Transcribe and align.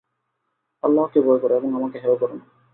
আল্লাহকে 0.83 1.19
ভয় 1.21 1.39
কর 1.39 1.51
এবং 1.51 1.69
আমাকে 1.75 1.97
হেয় 1.99 2.17
করো 2.17 2.33
না। 2.33 2.45